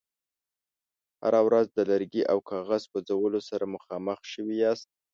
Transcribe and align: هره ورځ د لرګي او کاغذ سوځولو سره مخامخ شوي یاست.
هره 1.23 1.39
ورځ 1.47 1.67
د 1.71 1.79
لرګي 1.89 2.23
او 2.31 2.37
کاغذ 2.49 2.81
سوځولو 2.89 3.39
سره 3.49 3.71
مخامخ 3.75 4.19
شوي 4.33 4.55
یاست. 4.63 4.89